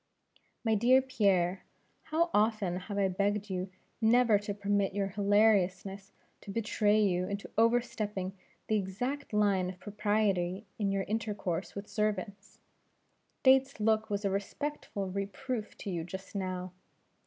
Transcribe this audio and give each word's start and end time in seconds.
"My 0.63 0.73
dear 0.73 0.99
Pierre, 0.99 1.63
how 2.05 2.31
often 2.33 2.75
have 2.87 2.97
I 2.97 3.07
begged 3.07 3.51
you 3.51 3.69
never 4.01 4.39
to 4.39 4.51
permit 4.55 4.95
your 4.95 5.09
hilariousness 5.09 6.11
to 6.41 6.49
betray 6.49 6.99
you 6.99 7.27
into 7.27 7.51
overstepping 7.55 8.33
the 8.65 8.77
exact 8.77 9.31
line 9.31 9.69
of 9.69 9.79
propriety 9.79 10.65
in 10.79 10.91
your 10.91 11.03
intercourse 11.03 11.75
with 11.75 11.87
servants. 11.87 12.57
Dates' 13.43 13.79
look 13.79 14.09
was 14.09 14.25
a 14.25 14.31
respectful 14.31 15.07
reproof 15.11 15.77
to 15.77 15.91
you 15.91 16.03
just 16.03 16.33
now. 16.33 16.71